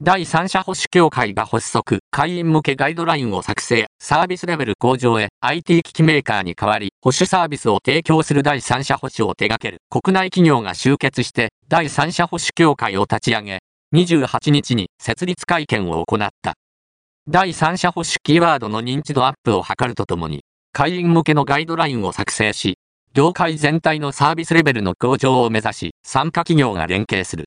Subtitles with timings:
[0.00, 13.58] 第三者保守協会が発足、会員向けガイドラインを作成、サービスレベル向上へ、IT 機器メーカーに代わり、保守サービスを提供する第三者保守を手掛ける国内企業が集結して、第三者保守協会を立ち上げ、
[13.92, 16.54] 28日に設立会見を行った。
[17.26, 22.78] 第三者保守キーワードの認知度アップを図るとともに、会員向けのガイドラインを作成し、
[23.14, 27.46] 業界全体のサービスレベルの向上を目指し、参加企業が連携する。